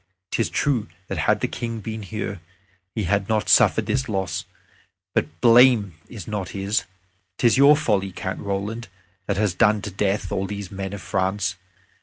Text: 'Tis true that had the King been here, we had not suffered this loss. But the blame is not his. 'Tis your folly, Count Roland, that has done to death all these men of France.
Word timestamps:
'Tis 0.31 0.49
true 0.49 0.87
that 1.09 1.19
had 1.19 1.41
the 1.41 1.47
King 1.47 1.79
been 1.79 2.01
here, 2.01 2.41
we 2.95 3.03
had 3.03 3.29
not 3.29 3.47
suffered 3.47 3.85
this 3.85 4.09
loss. 4.09 4.45
But 5.13 5.25
the 5.27 5.37
blame 5.47 5.93
is 6.09 6.27
not 6.27 6.49
his. 6.57 6.85
'Tis 7.37 7.55
your 7.55 7.77
folly, 7.77 8.11
Count 8.11 8.39
Roland, 8.39 8.87
that 9.27 9.37
has 9.37 9.53
done 9.53 9.79
to 9.83 9.91
death 9.91 10.31
all 10.31 10.47
these 10.47 10.71
men 10.71 10.93
of 10.93 11.03
France. 11.03 11.53